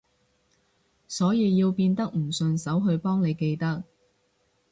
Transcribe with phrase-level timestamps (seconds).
[1.07, 3.83] 所以要變得唔順手去幫你記得